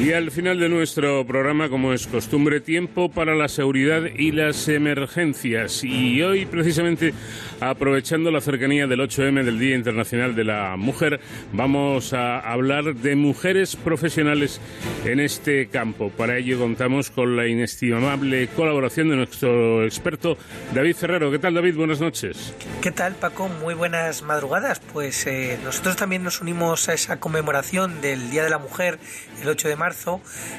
Y 0.00 0.14
al 0.14 0.30
final 0.30 0.58
de 0.58 0.70
nuestro 0.70 1.26
programa, 1.26 1.68
como 1.68 1.92
es 1.92 2.06
costumbre, 2.06 2.62
tiempo 2.62 3.10
para 3.10 3.34
la 3.34 3.48
seguridad 3.48 4.04
y 4.16 4.32
las 4.32 4.66
emergencias. 4.68 5.84
Y 5.84 6.22
hoy, 6.22 6.46
precisamente, 6.46 7.12
aprovechando 7.60 8.30
la 8.30 8.40
cercanía 8.40 8.86
del 8.86 9.00
8M 9.00 9.44
del 9.44 9.58
Día 9.58 9.76
Internacional 9.76 10.34
de 10.34 10.44
la 10.44 10.74
Mujer, 10.78 11.20
vamos 11.52 12.14
a 12.14 12.38
hablar 12.38 12.94
de 12.94 13.14
mujeres 13.14 13.76
profesionales 13.76 14.58
en 15.04 15.20
este 15.20 15.68
campo. 15.68 16.08
Para 16.08 16.38
ello 16.38 16.58
contamos 16.58 17.10
con 17.10 17.36
la 17.36 17.46
inestimable 17.46 18.48
colaboración 18.56 19.10
de 19.10 19.16
nuestro 19.16 19.84
experto 19.84 20.38
David 20.74 20.96
Ferrero. 20.96 21.30
¿Qué 21.30 21.38
tal, 21.38 21.52
David? 21.52 21.76
Buenas 21.76 22.00
noches. 22.00 22.54
¿Qué 22.80 22.90
tal, 22.90 23.16
Paco? 23.16 23.50
Muy 23.50 23.74
buenas 23.74 24.22
madrugadas. 24.22 24.80
Pues 24.80 25.26
eh, 25.26 25.58
nosotros 25.62 25.96
también 25.96 26.22
nos 26.22 26.40
unimos 26.40 26.88
a 26.88 26.94
esa 26.94 27.20
conmemoración 27.20 28.00
del 28.00 28.30
Día 28.30 28.44
de 28.44 28.50
la 28.50 28.58
Mujer, 28.58 28.98
el 29.42 29.48
8 29.50 29.68
de 29.68 29.76
marzo 29.76 29.89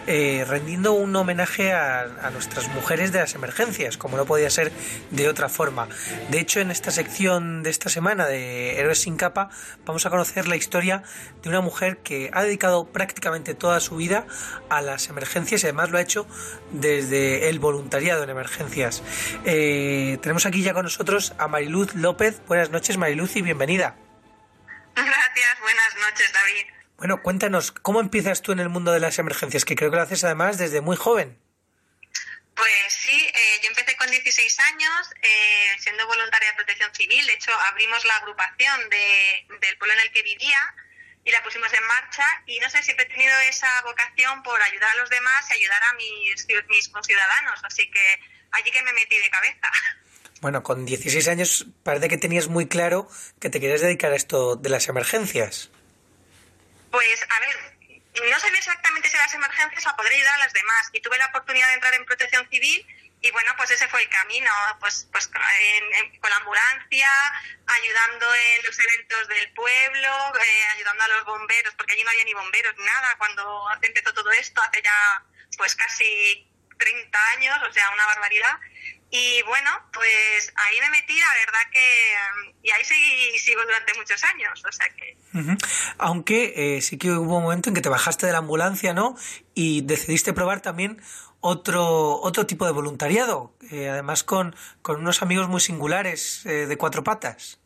eh, 0.07 0.45
rendiendo 0.47 0.93
un 0.93 1.15
homenaje 1.15 1.73
a, 1.73 2.29
nuestras 2.31 2.67
mujeres 2.69 3.11
de 3.11 3.19
las 3.19 3.35
emergencias, 3.35 3.97
como 3.97 4.17
no 4.17 4.25
podía 4.25 4.49
ser 4.49 4.71
de 5.11 5.27
otra 5.27 5.49
forma. 5.49 5.87
De 6.29 6.39
hecho, 6.39 6.59
en 6.59 6.71
esta 6.71 6.91
sección 6.91 7.63
de 7.63 7.69
esta 7.69 7.89
semana 7.89 8.25
de 8.27 8.79
Héroes 8.79 8.99
sin 8.99 9.17
capa, 9.17 9.49
vamos 9.85 10.05
a 10.05 10.09
conocer 10.09 10.47
la 10.47 10.55
historia 10.55 11.03
de 11.41 11.49
una 11.49 11.61
mujer 11.61 11.97
que 11.97 12.29
ha 12.33 12.43
dedicado 12.43 12.85
prácticamente 12.85 13.53
toda 13.53 13.79
su 13.79 13.95
vida 13.95 14.25
a 14.69 14.81
las 14.81 15.09
emergencias 15.09 15.63
y 15.63 15.67
además 15.67 15.89
lo 15.89 15.97
ha 15.97 16.01
hecho 16.01 16.27
desde 16.71 17.49
el 17.49 17.59
voluntariado 17.59 18.23
en 18.23 18.29
emergencias. 18.29 19.03
Eh, 19.45 20.17
tenemos 20.21 20.45
aquí 20.45 20.61
ya 20.61 20.73
con 20.73 20.83
nosotros 20.83 21.33
a 21.37 21.47
Mariluz 21.47 21.95
López. 21.95 22.41
Buenas 22.47 22.69
noches, 22.69 22.97
Mariluz, 22.97 23.35
y 23.35 23.41
bienvenida. 23.41 23.95
Gracias, 24.95 25.59
buenas 25.61 25.95
noches, 25.95 26.31
David. 26.33 26.80
Bueno, 27.01 27.23
cuéntanos, 27.23 27.71
¿cómo 27.71 27.99
empiezas 27.99 28.43
tú 28.43 28.51
en 28.51 28.59
el 28.59 28.69
mundo 28.69 28.91
de 28.91 28.99
las 28.99 29.17
emergencias? 29.17 29.65
Que 29.65 29.73
creo 29.73 29.89
que 29.89 29.95
lo 29.95 30.03
haces 30.03 30.23
además 30.23 30.59
desde 30.59 30.81
muy 30.81 30.95
joven. 30.95 31.35
Pues 32.53 32.93
sí, 32.93 33.27
eh, 33.33 33.59
yo 33.63 33.69
empecé 33.69 33.97
con 33.97 34.07
16 34.11 34.59
años 34.59 35.09
eh, 35.23 35.79
siendo 35.79 36.05
voluntaria 36.05 36.49
de 36.49 36.57
protección 36.57 36.93
civil. 36.93 37.25
De 37.25 37.33
hecho, 37.33 37.51
abrimos 37.71 38.05
la 38.05 38.17
agrupación 38.17 38.87
del 38.91 39.77
pueblo 39.79 39.95
en 39.95 40.01
el 40.01 40.11
que 40.11 40.21
vivía 40.21 40.75
y 41.25 41.31
la 41.31 41.41
pusimos 41.41 41.73
en 41.73 41.83
marcha. 41.87 42.23
Y 42.45 42.59
no 42.59 42.69
sé, 42.69 42.83
siempre 42.83 43.07
he 43.07 43.09
tenido 43.09 43.33
esa 43.49 43.81
vocación 43.81 44.43
por 44.43 44.61
ayudar 44.61 44.91
a 44.91 44.95
los 45.01 45.09
demás 45.09 45.49
y 45.49 45.53
ayudar 45.55 45.81
a 45.81 45.93
mis, 45.93 46.45
mis 46.69 46.91
ciudadanos. 47.07 47.59
Así 47.63 47.89
que 47.89 48.19
allí 48.51 48.69
que 48.69 48.83
me 48.83 48.93
metí 48.93 49.17
de 49.17 49.29
cabeza. 49.31 49.71
Bueno, 50.41 50.61
con 50.61 50.85
16 50.85 51.27
años 51.29 51.65
parece 51.81 52.09
que 52.09 52.19
tenías 52.19 52.47
muy 52.47 52.67
claro 52.67 53.09
que 53.39 53.49
te 53.49 53.59
querías 53.59 53.81
dedicar 53.81 54.13
a 54.13 54.15
esto 54.15 54.55
de 54.55 54.69
las 54.69 54.87
emergencias. 54.87 55.71
Pues, 56.91 57.25
a 57.29 57.39
ver, 57.39 57.77
no 58.29 58.39
sabía 58.39 58.59
exactamente 58.59 59.09
si 59.09 59.17
las 59.17 59.33
emergencias 59.33 59.87
o 59.87 59.95
podría 59.95 60.17
ayudar 60.17 60.35
a 60.35 60.39
las 60.45 60.53
demás. 60.53 60.89
Y 60.93 61.01
tuve 61.01 61.17
la 61.17 61.27
oportunidad 61.27 61.67
de 61.69 61.73
entrar 61.75 61.93
en 61.93 62.05
protección 62.05 62.47
civil 62.49 62.85
y 63.23 63.29
bueno, 63.29 63.51
pues 63.55 63.69
ese 63.69 63.87
fue 63.87 64.01
el 64.01 64.09
camino, 64.09 64.51
pues, 64.79 65.07
pues 65.11 65.27
con 65.27 66.29
la 66.29 66.35
ambulancia, 66.37 67.07
ayudando 67.67 68.33
en 68.33 68.63
los 68.65 68.79
eventos 68.79 69.27
del 69.27 69.53
pueblo, 69.53 70.09
eh, 70.41 70.63
ayudando 70.73 71.03
a 71.03 71.07
los 71.07 71.25
bomberos, 71.25 71.75
porque 71.75 71.93
allí 71.93 72.03
no 72.03 72.09
había 72.09 72.25
ni 72.25 72.33
bomberos 72.33 72.75
nada 72.77 73.15
cuando 73.19 73.67
empezó 73.83 74.11
todo 74.15 74.31
esto, 74.31 74.59
hace 74.63 74.81
ya 74.81 75.23
pues 75.55 75.75
casi 75.75 76.49
30 76.79 77.29
años, 77.33 77.57
o 77.61 77.71
sea, 77.71 77.91
una 77.91 78.07
barbaridad. 78.07 78.59
Y 79.11 79.41
bueno, 79.43 79.69
pues 79.93 80.53
ahí 80.55 80.79
me 80.79 80.89
metí, 80.89 81.19
la 81.19 81.33
verdad 81.45 81.71
que... 81.71 82.57
Y 82.63 82.71
ahí 82.71 82.83
seguí, 82.85 83.37
sigo 83.39 83.61
durante 83.63 83.93
muchos 83.95 84.23
años, 84.23 84.63
o 84.65 84.71
sea 84.71 84.87
que... 84.95 85.17
Aunque 85.97 86.53
eh, 86.77 86.81
sí 86.81 86.97
que 86.97 87.11
hubo 87.11 87.37
un 87.37 87.43
momento 87.43 87.69
en 87.69 87.75
que 87.75 87.81
te 87.81 87.89
bajaste 87.89 88.25
de 88.25 88.31
la 88.31 88.37
ambulancia, 88.37 88.93
¿no? 88.93 89.17
Y 89.53 89.81
decidiste 89.81 90.31
probar 90.31 90.61
también 90.61 91.01
otro, 91.41 92.21
otro 92.21 92.45
tipo 92.45 92.65
de 92.65 92.71
voluntariado, 92.71 93.53
eh, 93.69 93.89
además 93.89 94.23
con, 94.23 94.55
con 94.81 95.01
unos 95.01 95.21
amigos 95.21 95.49
muy 95.49 95.59
singulares 95.59 96.45
eh, 96.45 96.67
de 96.67 96.77
cuatro 96.77 97.03
patas. 97.03 97.60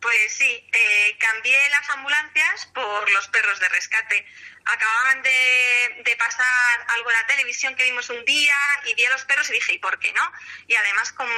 Pues 0.00 0.32
sí, 0.32 0.68
eh, 0.72 1.16
cambié 1.18 1.68
las 1.68 1.90
ambulancias 1.90 2.66
por 2.74 3.10
los 3.10 3.28
perros 3.28 3.60
de 3.60 3.68
rescate. 3.68 4.26
Acababan 4.64 5.22
de, 5.22 6.16
pasar 6.18 6.86
algo 6.88 7.10
en 7.10 7.16
la 7.16 7.26
televisión 7.26 7.74
que 7.74 7.84
vimos 7.84 8.08
un 8.10 8.24
día 8.24 8.54
y 8.84 8.94
vi 8.94 9.04
a 9.04 9.10
los 9.10 9.24
perros 9.24 9.48
y 9.50 9.54
dije, 9.54 9.74
¿y 9.74 9.78
por 9.78 9.98
qué 9.98 10.12
no? 10.12 10.32
Y 10.66 10.74
además 10.74 11.12
con, 11.12 11.28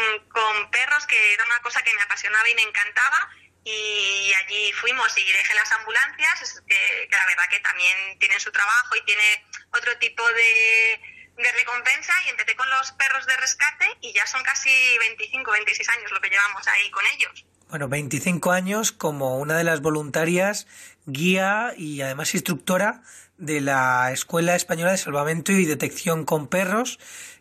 perros, 0.71 1.07
que 1.07 1.35
era 1.35 1.45
una 1.45 1.61
cosa 1.61 1.83
que 1.83 1.93
me 1.95 2.03
apasionaba 2.03 2.49
y 2.49 2.55
me 2.55 2.63
encantaba. 2.63 3.31
Y 3.65 4.33
allí 4.35 4.73
fuimos 4.73 5.17
y 5.19 5.25
dejé 5.25 5.55
las 5.55 5.71
ambulancias, 5.73 6.63
que, 6.67 7.09
la 7.11 7.27
verdad 7.27 7.49
que 7.49 7.61
también 7.61 8.19
tienen 8.19 8.41
su 8.41 8.51
trabajo 8.51 8.97
y 8.97 9.05
tiene 9.05 9.45
otro 9.73 9.97
tipo 9.99 10.27
de, 10.33 11.01
recompensa 11.37 12.15
y 12.27 12.31
empecé 12.31 12.55
con 12.55 12.69
los 12.71 12.93
perros 12.93 13.27
de 13.27 13.37
rescate 13.37 13.87
y 14.01 14.13
ya 14.13 14.27
son 14.27 14.43
casi 14.45 14.99
25, 14.99 15.51
26 15.51 15.89
años 15.89 16.11
lo 16.13 16.21
que 16.21 16.31
llevamos 16.31 16.67
ahí 16.69 16.91
con 16.91 17.05
ellos. 17.15 17.45
Bueno, 17.73 17.89
25 17.89 18.53
años 18.53 18.93
como 18.93 19.39
una 19.39 19.57
de 19.57 19.65
las 19.65 19.81
voluntarias, 19.81 20.67
guía 21.07 21.73
y 21.75 22.03
además 22.03 22.35
instructora 22.35 23.01
de 23.39 23.63
la 23.63 24.11
Escuela 24.13 24.55
Española 24.55 24.91
de 24.91 24.99
Salvamento 24.99 25.53
y 25.53 25.65
Detección 25.65 26.27
con 26.27 26.49
Perros, 26.49 26.99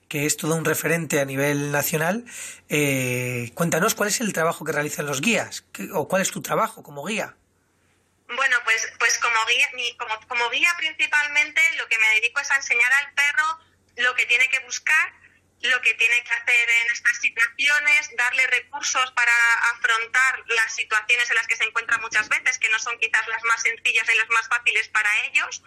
que 0.07 0.25
es 0.25 0.37
todo 0.37 0.55
un 0.55 0.63
referente 0.63 1.19
a 1.19 1.25
nivel 1.25 1.73
nacional. 1.73 2.23
Eh, 2.69 3.51
cuéntanos 3.55 3.93
cuál 3.93 4.07
es 4.07 4.21
el 4.21 4.31
trabajo 4.31 4.63
que 4.63 4.71
realizan 4.71 5.05
los 5.05 5.19
guías 5.19 5.65
o 5.91 6.07
cuál 6.07 6.21
es 6.21 6.31
tu 6.31 6.41
trabajo 6.41 6.81
como 6.81 7.03
guía. 7.03 7.35
Bueno, 8.33 8.55
pues, 8.63 8.87
pues 8.99 9.17
como, 9.17 9.35
guía, 9.49 9.67
como, 9.97 10.13
como 10.29 10.49
guía 10.49 10.69
principalmente 10.77 11.59
lo 11.77 11.85
que 11.89 11.97
me 11.97 12.07
dedico 12.21 12.39
es 12.39 12.49
a 12.51 12.55
enseñar 12.55 12.89
al 13.03 13.13
perro 13.13 13.59
lo 13.97 14.15
que 14.15 14.25
tiene 14.27 14.47
que 14.47 14.59
buscar 14.59 15.20
lo 15.63 15.81
que 15.81 15.93
tiene 15.93 16.23
que 16.23 16.33
hacer 16.33 16.69
en 16.69 16.91
estas 16.91 17.17
situaciones, 17.17 18.09
darle 18.17 18.47
recursos 18.47 19.11
para 19.11 19.33
afrontar 19.75 20.43
las 20.47 20.73
situaciones 20.73 21.29
en 21.29 21.35
las 21.35 21.47
que 21.47 21.55
se 21.55 21.65
encuentran 21.65 22.01
muchas 22.01 22.29
veces, 22.29 22.57
que 22.57 22.69
no 22.69 22.79
son 22.79 22.97
quizás 22.99 23.27
las 23.27 23.43
más 23.43 23.61
sencillas 23.61 24.07
y 24.11 24.17
las 24.17 24.29
más 24.29 24.47
fáciles 24.47 24.87
para 24.89 25.09
ellos. 25.25 25.63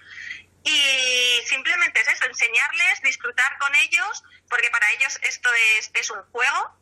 Y 0.64 1.42
simplemente 1.46 2.00
es 2.00 2.08
eso, 2.08 2.24
enseñarles, 2.24 3.02
disfrutar 3.02 3.56
con 3.58 3.74
ellos, 3.76 4.24
porque 4.48 4.70
para 4.70 4.90
ellos 4.92 5.18
esto 5.22 5.48
es, 5.78 5.90
es 5.94 6.10
un 6.10 6.22
juego, 6.32 6.78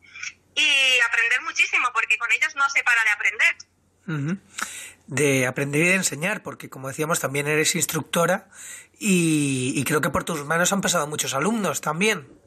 y 0.55 0.99
aprender 1.07 1.41
muchísimo, 1.41 1.89
porque 1.93 2.17
con 2.17 2.31
ellos 2.31 2.55
no 2.55 2.67
se 2.69 2.83
para 2.83 3.03
de 3.03 3.09
aprender. 3.09 3.55
De 5.05 5.47
aprender 5.47 5.81
y 5.81 5.87
de 5.89 5.95
enseñar, 5.95 6.41
porque 6.41 6.69
como 6.69 6.87
decíamos, 6.87 7.19
también 7.19 7.47
eres 7.47 7.75
instructora 7.75 8.49
y 8.97 9.83
creo 9.83 10.01
que 10.01 10.09
por 10.09 10.23
tus 10.23 10.45
manos 10.45 10.71
han 10.71 10.81
pasado 10.81 11.05
muchos 11.07 11.33
alumnos 11.33 11.81
también. 11.81 12.42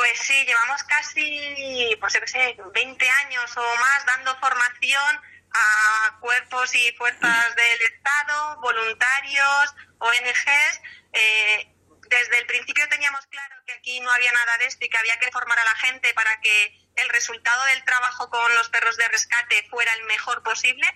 Pues 0.00 0.18
sí, 0.18 0.46
llevamos 0.46 0.82
casi, 0.84 1.94
pues 2.00 2.14
yo 2.14 2.20
sé, 2.24 2.56
20 2.72 3.10
años 3.26 3.54
o 3.54 3.76
más 3.76 4.06
dando 4.06 4.34
formación 4.38 5.20
a 5.52 6.18
cuerpos 6.20 6.74
y 6.74 6.90
fuerzas 6.92 7.54
del 7.54 7.82
Estado, 7.82 8.60
voluntarios, 8.62 9.74
ONGs. 9.98 10.80
Eh, 11.12 11.74
desde 12.08 12.38
el 12.38 12.46
principio 12.46 12.88
teníamos 12.88 13.26
claro 13.26 13.56
que 13.66 13.74
aquí 13.74 14.00
no 14.00 14.10
había 14.10 14.32
nada 14.32 14.56
de 14.56 14.66
esto 14.68 14.86
y 14.86 14.88
que 14.88 14.96
había 14.96 15.18
que 15.18 15.30
formar 15.32 15.58
a 15.58 15.64
la 15.64 15.76
gente 15.76 16.14
para 16.14 16.40
que 16.40 16.80
el 16.96 17.08
resultado 17.10 17.62
del 17.66 17.84
trabajo 17.84 18.30
con 18.30 18.54
los 18.54 18.70
perros 18.70 18.96
de 18.96 19.06
rescate 19.08 19.68
fuera 19.68 19.92
el 19.92 20.04
mejor 20.04 20.42
posible 20.42 20.86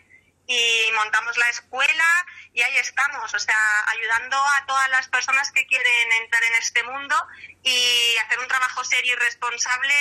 y 0.47 0.91
montamos 0.94 1.36
la 1.36 1.50
escuela 1.50 2.26
y 2.54 2.62
ahí 2.62 2.76
estamos, 2.76 3.34
o 3.34 3.38
sea, 3.38 3.59
ayudando 3.88 4.37
a 4.37 4.65
todas 4.66 4.88
las 4.91 5.09
personas 5.09 5.50
que 5.50 5.66
quieren 5.66 6.12
entrar 6.22 6.42
en 6.44 6.54
este 6.60 6.84
mundo 6.84 7.16
y 7.65 8.16
hacer 8.25 8.38
un 8.38 8.47
trabajo 8.47 8.84
serio 8.84 9.15
y 9.15 9.16
responsable 9.16 9.92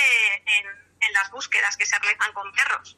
en, 0.46 0.84
las 1.12 1.30
búsquedas 1.30 1.76
que 1.76 1.84
se 1.84 1.98
realizan 1.98 2.32
con 2.32 2.50
perros. 2.52 2.96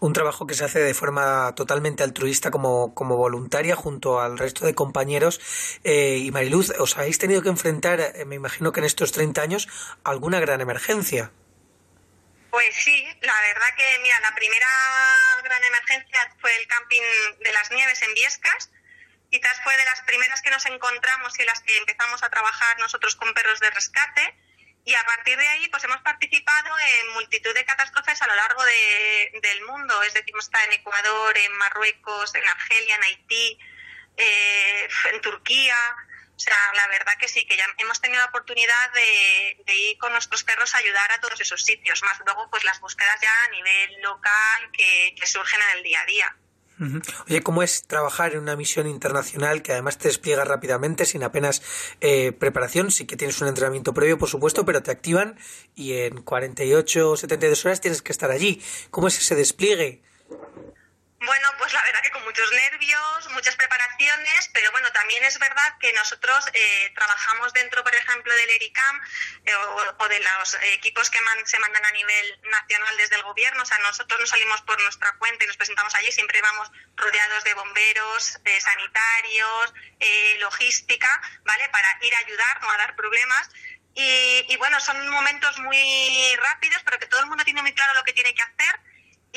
Un 0.00 0.12
trabajo 0.12 0.44
que 0.46 0.54
se 0.54 0.64
hace 0.64 0.80
de 0.80 0.92
forma 0.92 1.54
totalmente 1.54 2.02
altruista 2.02 2.50
como, 2.50 2.94
como 2.94 3.16
voluntaria 3.16 3.76
junto 3.76 4.20
al 4.20 4.36
resto 4.36 4.66
de 4.66 4.74
compañeros. 4.74 5.40
Eh, 5.84 6.18
y 6.18 6.32
Mariluz, 6.32 6.70
os 6.78 6.98
habéis 6.98 7.18
tenido 7.18 7.42
que 7.42 7.48
enfrentar, 7.48 8.00
eh, 8.00 8.24
me 8.26 8.34
imagino 8.34 8.72
que 8.72 8.80
en 8.80 8.86
estos 8.86 9.12
30 9.12 9.40
años, 9.40 9.68
alguna 10.02 10.40
gran 10.40 10.60
emergencia. 10.60 11.30
Pues 12.56 12.74
sí, 12.74 13.06
la 13.20 13.38
verdad 13.42 13.76
que, 13.76 13.98
mira, 13.98 14.18
la 14.20 14.34
primera 14.34 14.66
gran 15.44 15.62
emergencia 15.62 16.34
fue 16.40 16.56
el 16.56 16.66
camping 16.66 17.02
de 17.40 17.52
las 17.52 17.70
nieves 17.70 18.00
en 18.00 18.14
Viescas. 18.14 18.70
Quizás 19.30 19.60
fue 19.62 19.76
de 19.76 19.84
las 19.84 20.00
primeras 20.04 20.40
que 20.40 20.48
nos 20.48 20.64
encontramos 20.64 21.38
y 21.38 21.44
las 21.44 21.60
que 21.60 21.76
empezamos 21.76 22.22
a 22.22 22.30
trabajar 22.30 22.78
nosotros 22.78 23.14
con 23.16 23.34
perros 23.34 23.60
de 23.60 23.68
rescate. 23.72 24.34
Y 24.86 24.94
a 24.94 25.04
partir 25.04 25.36
de 25.36 25.46
ahí, 25.46 25.68
pues 25.68 25.84
hemos 25.84 26.00
participado 26.00 26.74
en 26.78 27.12
multitud 27.12 27.52
de 27.52 27.66
catástrofes 27.66 28.22
a 28.22 28.26
lo 28.26 28.34
largo 28.34 28.64
del 28.64 29.62
mundo. 29.66 30.02
Es 30.04 30.14
decir, 30.14 30.30
hemos 30.30 30.46
estado 30.46 30.64
en 30.64 30.80
Ecuador, 30.80 31.36
en 31.36 31.52
Marruecos, 31.58 32.34
en 32.36 32.48
Argelia, 32.48 32.94
en 32.94 33.02
Haití, 33.02 33.58
eh, 34.16 34.88
en 35.12 35.20
Turquía. 35.20 35.76
O 36.36 36.38
sea, 36.38 36.54
la 36.74 36.86
verdad 36.88 37.14
que 37.18 37.28
sí, 37.28 37.46
que 37.46 37.56
ya 37.56 37.64
hemos 37.78 38.00
tenido 38.00 38.20
la 38.20 38.28
oportunidad 38.28 38.92
de, 38.92 39.74
ir 39.74 39.98
con 39.98 40.12
nuestros 40.12 40.44
perros 40.44 40.74
a 40.74 40.78
ayudar 40.78 41.10
a 41.12 41.20
todos 41.20 41.40
esos 41.40 41.62
sitios, 41.62 42.02
más 42.02 42.18
luego 42.26 42.48
pues 42.50 42.62
las 42.64 42.78
búsquedas 42.80 43.18
ya 43.22 43.44
a 43.46 43.50
nivel 43.50 44.02
local 44.02 44.70
que, 44.72 45.14
surgen 45.26 45.60
en 45.70 45.78
el 45.78 45.82
día 45.82 46.00
a 46.02 46.06
día. 46.06 46.36
Oye, 47.26 47.42
¿cómo 47.42 47.62
es 47.62 47.84
trabajar 47.84 48.34
en 48.34 48.40
una 48.40 48.54
misión 48.54 48.86
internacional 48.86 49.62
que 49.62 49.72
además 49.72 49.96
te 49.96 50.08
despliega 50.08 50.44
rápidamente, 50.44 51.06
sin 51.06 51.22
apenas 51.22 51.62
eh, 52.02 52.32
preparación? 52.32 52.90
Sí 52.90 53.06
que 53.06 53.16
tienes 53.16 53.40
un 53.40 53.48
entrenamiento 53.48 53.94
previo, 53.94 54.18
por 54.18 54.28
supuesto, 54.28 54.66
pero 54.66 54.82
te 54.82 54.90
activan 54.90 55.38
y 55.74 55.94
en 55.94 56.20
48 56.20 57.10
o 57.10 57.16
72 57.16 57.64
horas 57.64 57.80
tienes 57.80 58.02
que 58.02 58.12
estar 58.12 58.30
allí. 58.30 58.62
¿Cómo 58.90 59.08
es 59.08 59.18
ese 59.18 59.34
despliegue? 59.34 60.02
Bueno, 61.26 61.48
pues 61.58 61.72
la 61.72 61.82
verdad 61.82 62.02
que 62.02 62.12
con 62.12 62.22
muchos 62.22 62.52
nervios, 62.52 63.28
muchas 63.30 63.56
preparaciones, 63.56 64.48
pero 64.52 64.70
bueno, 64.70 64.92
también 64.92 65.24
es 65.24 65.36
verdad 65.40 65.76
que 65.80 65.92
nosotros 65.92 66.46
eh, 66.52 66.92
trabajamos 66.94 67.52
dentro, 67.52 67.82
por 67.82 67.92
ejemplo, 67.92 68.32
del 68.32 68.48
ERICAM 68.50 69.00
eh, 69.44 69.54
o, 69.98 70.08
de 70.08 70.20
los 70.20 70.54
equipos 70.74 71.10
que 71.10 71.18
se 71.46 71.58
mandan 71.58 71.84
a 71.84 71.90
nivel 71.90 72.40
nacional 72.42 72.96
desde 72.96 73.16
el 73.16 73.24
gobierno. 73.24 73.60
O 73.60 73.66
sea, 73.66 73.76
nosotros 73.78 74.20
no 74.20 74.26
salimos 74.26 74.62
por 74.62 74.80
nuestra 74.80 75.16
cuenta 75.18 75.42
y 75.42 75.48
nos 75.48 75.56
presentamos 75.56 75.92
allí, 75.96 76.12
siempre 76.12 76.40
vamos 76.42 76.70
rodeados 76.94 77.42
de 77.42 77.54
bomberos, 77.54 78.38
eh, 78.44 78.60
sanitarios, 78.60 79.74
logística, 80.38 81.20
¿vale? 81.42 81.68
Para 81.70 81.88
ir 82.02 82.14
a 82.14 82.18
ayudar, 82.18 82.62
no 82.62 82.70
a 82.70 82.76
dar 82.76 82.94
problemas. 82.94 83.50
Y, 83.94 84.46
y 84.48 84.56
bueno, 84.58 84.78
son 84.78 85.08
momentos 85.08 85.58
muy 85.58 86.36
rápidos, 86.36 86.82
pero 86.84 87.00
que 87.00 87.06
todo 87.06 87.18
el 87.18 87.26
mundo 87.26 87.42
tiene 87.42 87.62
muy 87.62 87.74
claro 87.74 87.94
lo 87.94 88.04
que 88.04 88.12
tiene 88.12 88.32
que 88.32 88.42
hacer 88.42 88.80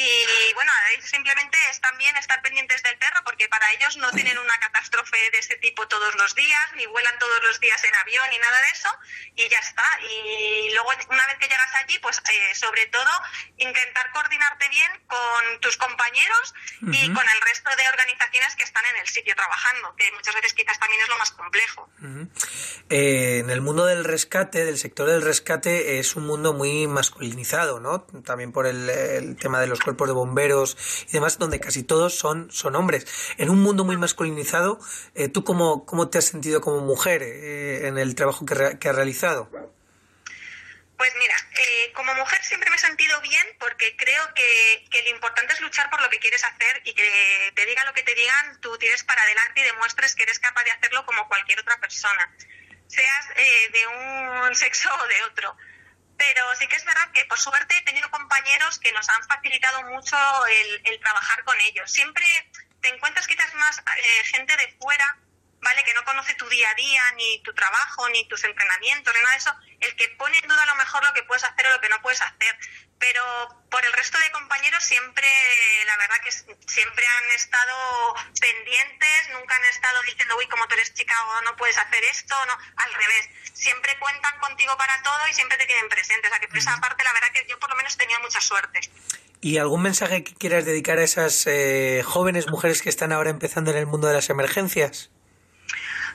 y 0.01 0.53
bueno, 0.53 0.71
simplemente 1.01 1.57
es 1.69 1.79
también 1.81 2.15
estar 2.17 2.41
pendientes 2.41 2.81
del 2.83 2.97
perro 2.97 3.21
porque 3.25 3.38
ellos 3.73 3.97
no 3.97 4.11
tienen 4.11 4.37
una 4.37 4.57
catástrofe 4.59 5.17
de 5.31 5.39
ese 5.39 5.55
tipo 5.57 5.87
todos 5.87 6.15
los 6.15 6.35
días, 6.35 6.73
ni 6.75 6.85
vuelan 6.87 7.17
todos 7.19 7.43
los 7.43 7.59
días 7.59 7.83
en 7.83 7.95
avión, 7.95 8.29
ni 8.29 8.37
nada 8.39 8.57
de 8.61 8.67
eso, 8.71 8.89
y 9.35 9.49
ya 9.49 9.59
está. 9.59 9.83
Y 10.01 10.71
luego, 10.73 10.89
una 11.09 11.25
vez 11.27 11.37
que 11.39 11.47
llegas 11.47 11.75
allí, 11.75 11.99
pues 11.99 12.19
eh, 12.19 12.55
sobre 12.55 12.87
todo 12.87 13.09
intentar 13.57 14.11
coordinarte 14.11 14.69
bien 14.69 14.91
con 15.07 15.59
tus 15.61 15.77
compañeros 15.77 16.53
y 16.81 17.13
con 17.13 17.27
el 17.27 17.41
resto 17.41 17.69
de 17.75 17.87
organizaciones 17.89 18.55
que 18.55 18.63
están 18.63 18.83
en 18.93 19.01
el 19.01 19.07
sitio 19.07 19.35
trabajando, 19.35 19.95
que 19.95 20.11
muchas 20.13 20.35
veces 20.35 20.53
quizás 20.53 20.79
también 20.79 21.01
es 21.01 21.09
lo 21.09 21.17
más 21.17 21.31
complejo. 21.31 21.89
Eh, 22.89 23.39
en 23.39 23.49
el 23.49 23.61
mundo 23.61 23.85
del 23.85 24.03
rescate, 24.03 24.65
del 24.65 24.77
sector 24.77 25.09
del 25.09 25.21
rescate, 25.21 25.99
es 25.99 26.15
un 26.15 26.25
mundo 26.25 26.53
muy 26.53 26.87
masculinizado, 26.87 27.79
¿no? 27.79 28.01
También 28.25 28.51
por 28.51 28.65
el, 28.65 28.89
el 28.89 29.35
tema 29.35 29.59
de 29.59 29.67
los 29.67 29.79
cuerpos 29.79 30.07
de 30.07 30.13
bomberos 30.13 30.77
y 31.07 31.11
demás, 31.11 31.37
donde 31.37 31.59
casi 31.59 31.83
todos 31.83 32.17
son, 32.17 32.51
son 32.51 32.75
hombres. 32.75 33.05
En 33.37 33.49
un 33.49 33.58
mundo 33.59 33.83
muy 33.83 33.97
masculinizado, 33.97 34.79
eh, 35.15 35.29
¿tú 35.29 35.43
cómo, 35.43 35.85
cómo 35.85 36.09
te 36.09 36.17
has 36.17 36.25
sentido 36.25 36.61
como 36.61 36.79
mujer 36.81 37.21
eh, 37.23 37.87
en 37.87 37.97
el 37.97 38.15
trabajo 38.15 38.45
que, 38.45 38.77
que 38.79 38.89
has 38.89 38.95
realizado? 38.95 39.49
Pues 40.97 41.13
mira, 41.17 41.35
eh, 41.57 41.91
como 41.93 42.13
mujer 42.15 42.43
siempre 42.43 42.69
me 42.69 42.75
he 42.75 42.79
sentido 42.79 43.21
bien 43.21 43.45
porque 43.59 43.95
creo 43.95 44.33
que, 44.33 44.85
que, 44.91 45.01
lo 45.03 45.09
importante 45.09 45.53
es 45.53 45.61
luchar 45.61 45.89
por 45.89 46.01
lo 46.01 46.09
que 46.09 46.19
quieres 46.19 46.43
hacer 46.43 46.81
y 46.83 46.93
que 46.93 47.53
te 47.55 47.65
digan 47.65 47.85
lo 47.85 47.93
que 47.93 48.03
te 48.03 48.15
digan, 48.15 48.59
tú 48.59 48.77
tires 48.77 49.03
para 49.03 49.21
adelante 49.21 49.61
y 49.61 49.63
demuestres 49.63 50.15
que 50.15 50.23
eres 50.23 50.39
capaz 50.39 50.63
de 50.63 50.71
hacerlo 50.71 51.05
como 51.05 51.27
cualquier 51.29 51.59
otra 51.61 51.79
persona, 51.79 52.35
seas 52.87 53.27
de 53.71 53.87
un 53.87 54.55
sexo 54.55 54.89
o 54.93 55.07
de 55.07 55.23
otro. 55.23 55.55
Pero 56.19 56.43
sí 56.59 56.67
que 56.67 56.75
es 56.75 56.83
verdad 56.83 57.09
que 57.13 57.23
por 57.25 57.39
suerte 57.39 57.77
he 57.77 57.81
tenido 57.83 58.11
compañeros 58.11 58.77
que 58.77 58.91
nos 58.91 59.07
han 59.07 59.23
facilitado 59.23 59.83
mucho 59.83 60.17
el, 60.83 60.99
trabajar 60.99 61.45
con 61.45 61.57
ellos. 61.61 61.89
Siempre 61.89 62.25
te 62.81 62.89
encuentras 62.89 63.27
quizás 63.27 63.53
más 63.55 63.79
eh, 63.79 64.23
gente 64.25 64.55
de 64.55 64.77
fuera, 64.79 65.17
¿vale? 65.61 65.83
Que 65.83 65.93
no 65.93 66.03
conoce 66.05 66.33
tu 66.35 66.47
día 66.49 66.69
a 66.69 66.75
día, 66.75 67.03
ni 67.15 67.41
tu 67.43 67.53
trabajo, 67.53 68.09
ni 68.09 68.27
tus 68.27 68.43
entrenamientos, 68.43 69.13
ni 69.13 69.19
nada 69.21 69.31
de 69.31 69.37
eso, 69.37 69.55
el 69.81 69.95
que 69.95 70.09
pone 70.09 70.37
en 70.37 70.47
duda 70.47 70.63
a 70.63 70.67
lo 70.67 70.75
mejor 70.75 71.03
lo 71.03 71.13
que 71.13 71.23
puedes 71.23 71.43
hacer 71.43 71.67
o 71.67 71.71
lo 71.71 71.81
que 71.81 71.89
no 71.89 72.01
puedes 72.01 72.21
hacer 72.21 72.57
pero 72.99 73.23
por 73.71 73.83
el 73.83 73.93
resto 73.93 74.19
de 74.19 74.31
compañeros 74.31 74.83
siempre, 74.83 75.27
la 75.85 75.97
verdad 75.97 76.17
que 76.21 76.31
siempre 76.31 77.05
han 77.07 77.29
estado 77.31 78.15
pendientes, 78.39 79.29
nunca 79.31 79.55
han 79.55 79.65
estado 79.65 80.01
diciendo, 80.03 80.35
uy, 80.37 80.47
como 80.47 80.67
tú 80.67 80.75
eres 80.75 80.93
chica 80.93 81.15
o 81.23 81.41
no 81.41 81.55
puedes 81.55 81.77
hacer 81.77 82.03
esto, 82.11 82.35
no, 82.45 82.57
al 82.75 82.93
revés, 82.93 83.29
siempre 83.53 83.97
cuentan 83.99 84.37
contigo 84.39 84.77
para 84.77 85.01
todo 85.01 85.27
y 85.29 85.33
siempre 85.33 85.57
te 85.57 85.65
tienen 85.65 85.87
presente, 85.87 86.27
o 86.27 86.29
sea 86.29 86.39
que 86.39 86.49
por 86.49 86.57
esa 86.57 86.77
parte 86.77 87.03
la 87.03 87.13
verdad 87.13 87.31
que 87.31 87.45
yo 87.47 87.57
por 87.57 87.69
lo 87.69 87.77
menos 87.77 87.95
he 87.95 87.97
tenido 87.97 88.19
mucha 88.19 88.41
suerte. 88.41 88.81
¿Y 89.41 89.57
algún 89.57 89.81
mensaje 89.81 90.23
que 90.23 90.33
quieras 90.33 90.65
dedicar 90.65 90.99
a 90.99 91.03
esas 91.03 91.47
eh, 91.47 92.01
jóvenes 92.05 92.47
mujeres 92.47 92.81
que 92.81 92.89
están 92.89 93.13
ahora 93.13 93.29
empezando 93.29 93.71
en 93.71 93.77
el 93.77 93.85
mundo 93.85 94.07
de 94.07 94.13
las 94.13 94.29
emergencias? 94.29 95.11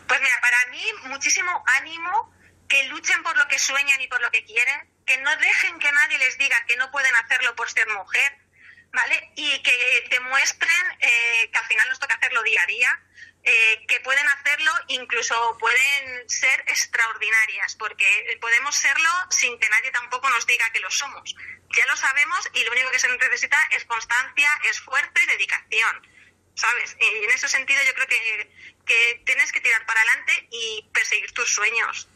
Pues 0.06 0.21
mira, 0.21 0.35
para 0.43 0.71
mí 0.71 0.82
muchísimo 1.09 1.50
ánimo, 1.81 2.35
que 2.69 2.85
luchen 2.88 3.23
por 3.23 3.37
lo 3.38 3.49
que 3.49 3.59
sueñan 3.59 3.99
y 4.03 4.09
por 4.09 4.21
lo 4.21 4.31
que 4.31 4.44
quieren, 4.44 4.91
que 5.06 5.17
no 5.19 5.35
dejen 5.37 5.79
que 5.79 5.91
nadie 5.91 6.19
les 6.19 6.37
diga 6.37 6.56
que 6.67 6.76
no 6.76 6.91
pueden 6.91 7.15
hacerlo 7.17 7.55
por 7.56 7.71
ser 7.71 7.88
mujer, 7.88 8.38
¿vale? 8.93 9.32
Y 9.37 9.62
que 9.62 10.09
demuestren 10.11 10.93
eh, 11.00 11.50
que 11.50 11.59
al 11.59 11.67
final 11.67 11.88
nos 11.88 11.99
toca 11.99 12.17
hacerlo 12.17 12.43
día 12.43 12.61
a 12.62 12.67
día, 12.67 13.00
eh, 13.44 13.85
que 13.87 14.00
pueden 14.00 14.26
hacerlo, 14.29 14.73
incluso 14.88 15.56
pueden 15.58 16.29
ser 16.29 16.61
extraordinarias, 16.69 17.76
porque 17.76 18.38
podemos 18.41 18.75
serlo 18.75 19.11
sin 19.31 19.58
que 19.58 19.69
nadie 19.69 19.91
tampoco 19.91 20.31
nos 20.31 20.46
diga 20.46 20.70
que 20.73 20.81
lo 20.81 20.91
somos. 20.91 21.35
Ya 21.76 21.85
lo 21.87 21.96
sabemos 21.96 22.49
y 22.55 22.64
lo 22.64 22.73
único 22.73 22.91
que 22.91 22.99
se 22.99 23.08
necesita 23.08 23.58
es 23.73 23.85
constancia, 23.85 24.49
esfuerzo 24.70 25.12
y 25.23 25.26
dedicación. 25.26 26.08
¿Sabes? 26.55 26.96
Y 27.00 27.25
en 27.25 27.31
ese 27.31 27.49
sentido 27.49 27.82
yo 27.82 27.94
creo 27.94 28.06
que, 28.06 28.50
que 28.87 29.23
tienes 29.26 29.52
que 29.52 29.61
tirar 29.61 29.85
para 29.87 30.00
adelante 30.00 30.49
y 30.50 30.88
perseguir 30.94 31.32
tus 31.32 31.52
sueños. 31.52 32.08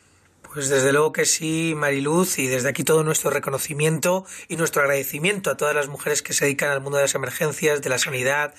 Pues 0.53 0.71
desde 0.71 0.93
luego 0.93 1.13
que 1.13 1.27
sí, 1.27 1.75
Mariluz, 1.77 2.39
y 2.39 2.47
desde 2.47 2.71
aquí 2.71 2.83
todo 2.83 3.05
nuestro 3.05 3.31
reconocimiento 3.31 4.25
y 4.49 4.57
nuestro 4.57 4.81
agradecimiento 4.81 5.51
a 5.51 5.57
todas 5.59 5.75
las 5.75 5.89
mujeres 5.89 6.23
que 6.23 6.33
se 6.33 6.47
dedican 6.47 6.71
al 6.71 6.81
mundo 6.81 6.97
de 6.97 7.05
las 7.05 7.15
emergencias, 7.15 7.83
de 7.83 7.91
la 7.91 7.99
sanidad, 7.99 8.55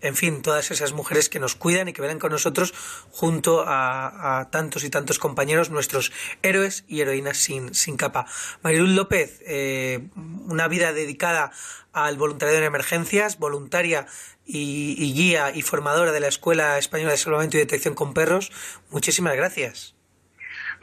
en 0.00 0.16
fin, 0.16 0.40
todas 0.40 0.70
esas 0.70 0.92
mujeres 0.92 1.28
que 1.28 1.40
nos 1.40 1.54
cuidan 1.54 1.86
y 1.88 1.92
que 1.92 2.00
ven 2.00 2.18
con 2.18 2.32
nosotros 2.32 2.72
junto 3.10 3.62
a, 3.66 4.48
tantos 4.50 4.84
y 4.84 4.90
tantos 4.90 5.18
compañeros, 5.18 5.70
nuestros 5.70 6.12
héroes 6.42 6.84
y 6.88 7.02
heroínas 7.02 7.36
sin, 7.36 7.74
sin 7.74 7.96
capa. 7.98 8.26
Mariluz 8.62 8.90
López, 8.90 9.42
eh, 9.46 10.08
una 10.46 10.66
vida 10.66 10.94
dedicada 10.94 11.52
al 11.92 12.16
voluntariado 12.16 12.58
en 12.58 12.64
emergencias, 12.64 13.38
voluntaria 13.38 14.06
y, 14.46 14.96
y 14.98 15.12
guía 15.12 15.52
y 15.54 15.60
formadora 15.60 16.10
de 16.12 16.20
la 16.20 16.28
Escuela 16.28 16.78
Española 16.78 17.12
de 17.12 17.18
Salvamento 17.18 17.58
y 17.58 17.60
Detección 17.60 17.94
con 17.94 18.14
Perros. 18.14 18.50
Muchísimas 18.90 19.36
gracias. 19.36 19.94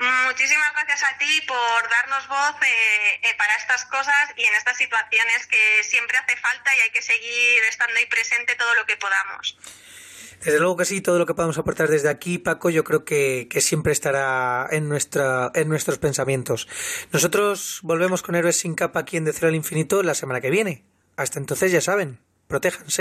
Muchísimas 0.01 0.73
gracias 0.73 1.03
a 1.03 1.17
ti 1.19 1.41
por 1.47 1.89
darnos 1.89 2.27
voz 2.27 2.55
eh, 2.63 3.19
eh, 3.21 3.35
para 3.37 3.55
estas 3.55 3.85
cosas 3.85 4.33
y 4.35 4.43
en 4.43 4.55
estas 4.55 4.75
situaciones 4.75 5.45
que 5.45 5.83
siempre 5.83 6.17
hace 6.17 6.35
falta 6.37 6.75
y 6.75 6.79
hay 6.79 6.89
que 6.89 7.03
seguir 7.03 7.61
estando 7.69 7.95
ahí 7.97 8.07
presente 8.07 8.55
todo 8.55 8.73
lo 8.73 8.85
que 8.87 8.97
podamos. 8.97 9.55
Desde 10.43 10.57
luego 10.57 10.75
que 10.77 10.85
sí, 10.85 11.01
todo 11.01 11.19
lo 11.19 11.27
que 11.27 11.35
podamos 11.35 11.59
aportar 11.59 11.87
desde 11.87 12.09
aquí, 12.09 12.39
Paco, 12.39 12.71
yo 12.71 12.83
creo 12.83 13.05
que, 13.05 13.47
que, 13.47 13.61
siempre 13.61 13.93
estará 13.93 14.67
en, 14.71 14.89
nuestra, 14.89 15.51
en 15.53 15.69
nuestros 15.69 15.99
pensamientos. 15.99 16.67
Nosotros 17.11 17.79
volvemos 17.83 18.23
con 18.23 18.33
Héroes 18.33 18.57
sin 18.57 18.73
capa 18.73 19.01
aquí 19.01 19.17
en 19.17 19.25
De 19.25 19.33
Cero 19.33 19.49
al 19.49 19.55
Infinito 19.55 20.01
la 20.01 20.15
semana 20.15 20.41
que 20.41 20.49
viene. 20.49 20.83
Hasta 21.15 21.37
entonces, 21.37 21.71
ya 21.71 21.79
saben, 21.79 22.19
protéjanse. 22.47 22.89